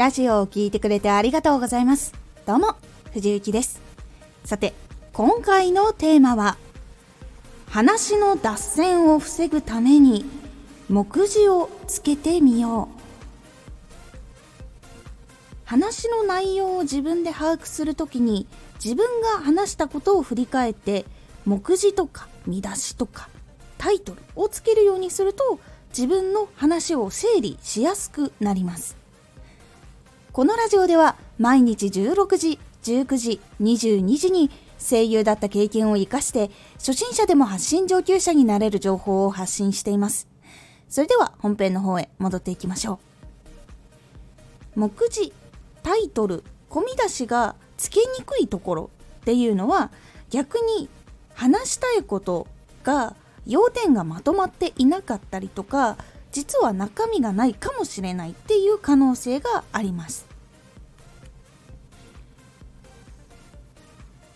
[0.00, 2.14] ラジオを聴いてくれてありがとうございます。
[2.46, 2.74] どうも、
[3.12, 3.82] 藤幸です。
[4.46, 4.72] さて、
[5.12, 6.56] 今回のテーマは、
[7.68, 10.24] 話の脱線を防ぐために、
[10.88, 13.00] 目次をつけてみよう。
[15.66, 18.46] 話の内容を自分で把握するときに、
[18.82, 21.04] 自分が話したことを振り返って、
[21.44, 23.28] 目次とか見出しとか
[23.76, 25.60] タイトルをつけるようにすると
[25.90, 28.99] 自分の話を整理しやすくなります
[30.32, 34.48] このラジオでは毎日16時19時22時に
[34.78, 40.28] 声優だった経験を生かして初心者でも発信上級者になれる情報を発信しています。
[40.88, 43.00] それでは本編の方へ戻っていきましょ
[44.76, 44.80] う。
[44.80, 45.32] 目次
[45.82, 48.90] タイトル込み出しがつけにくいところ
[49.22, 49.90] っていうのは
[50.30, 50.88] 逆に
[51.34, 52.46] 話したいこと
[52.84, 55.96] が要点がまとまっていなかったりとか
[56.32, 60.26] 実は中身がないかもしれないっていう可能性があります。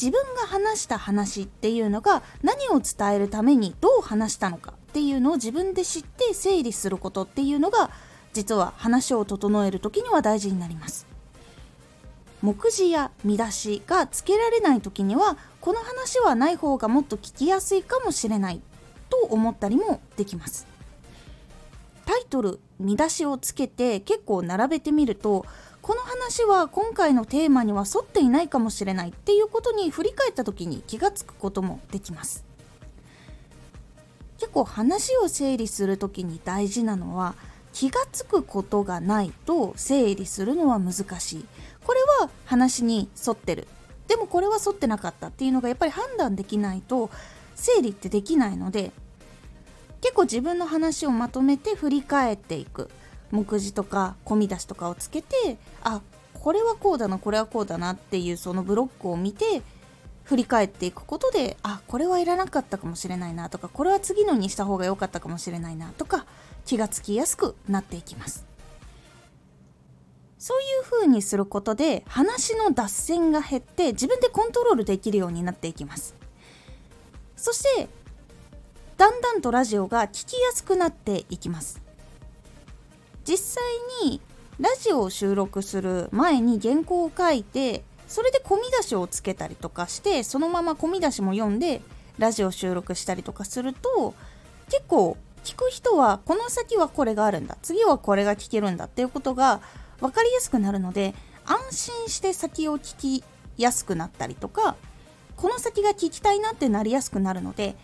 [0.00, 7.90] 自分が話した話っていうのが何を伝えるためにどう話したのかっていうのを自分で知って整理することっていうのが
[8.32, 11.06] 実は話を整える時には大事になります。
[12.42, 18.60] 目次や見出しがつけられない時にはこの話はない方がもっと聞きやすいかもしれない
[19.10, 20.77] と思ったりもできます。
[22.28, 25.44] トル見出しをつけて結構並べてみると
[25.82, 32.44] この話は今回のテーマには沿っていないかもしれないっていうことに振り返った時に気がつくこともできます。
[34.38, 37.34] 結構話を整理する時に大事なのは
[37.72, 41.46] 気がつくことがないと整理するのは難しい。
[41.84, 43.66] これは話に沿ってる。
[44.06, 47.10] でもこれは沿ってなかったっていうのがやっぱり判断できないと
[47.54, 48.92] 整理ってできないので
[50.00, 52.90] 結構自分の話をまとめて振り返っていく。
[53.30, 56.00] 目次とか込み出しとかをつけてあ
[56.34, 59.62] これはこうだなこれはこうだなっていうそのブロックを見て
[60.24, 66.26] 振り返っていくことであこれはいらなかったかもしれないなとかこれは次のにした方が良かったかもしれないなとか
[66.64, 68.46] 気がつきやすくなっていきます。
[70.38, 76.14] そういう風にすることで話の脱線が減って自分でコントロールできるようになっていきます。
[77.36, 77.88] そして
[78.98, 81.80] だんだんとラジオが聞きやすくなっていきます。
[83.24, 83.64] 実際
[84.04, 84.20] に
[84.58, 91.80] ラジオを収録する前に原稿を書いてそれで込み出しをつけたりとかしてそのまま込み出しも読んで
[92.18, 94.14] ラジオ収録したりとかすると
[94.66, 99.60] 結構聞く人はこの先はこれがあるんだ次はこれが聞けるんだっていうことが
[100.00, 101.14] 分かりやすくなるので
[101.44, 103.24] 安心して先を聞き
[103.58, 104.74] やすくなったりとか
[105.36, 107.76] この先が聞きたいなってなりやすくなるので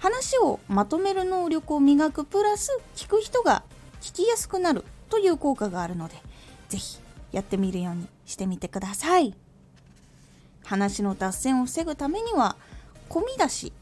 [0.00, 3.62] 話をまとめる能力を磨くプラス聞く人が
[4.00, 6.14] 聞きやすくなるという効果があるので
[6.70, 6.98] 是非
[7.32, 9.34] やってみるようにしてみてください
[10.64, 12.56] 話の脱線を防ぐためには
[13.10, 13.72] 込み出し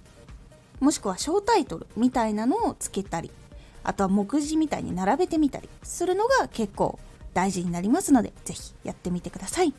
[0.80, 3.30] もしくは小タイトルみたいなのをつけたり
[3.84, 6.98] あとは目次みたいに並べてみたりするのが結構
[7.32, 9.72] 大事になりますので是非やってみてください。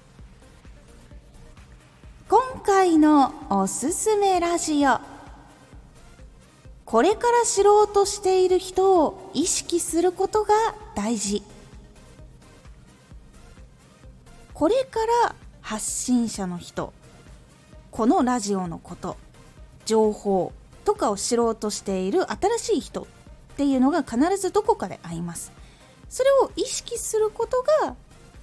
[2.29, 5.18] 今回のおすすめラジオ
[6.89, 10.55] これから知ろうとしている人を意識することが
[10.95, 11.43] 大事。
[14.55, 16.91] これから発信者の人
[17.91, 19.17] このラジオのこと
[19.85, 20.51] 情報
[20.83, 23.05] とかを知ろうとしている新しい人っ
[23.55, 25.51] ていうのが必ずどこかで会います。
[26.09, 27.95] それを意識することが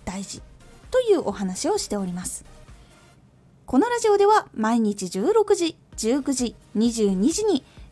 [0.05, 0.41] 大事
[0.93, 2.45] というお話をしております。
[3.67, 7.65] このラジオでは毎日16時、19時、22時に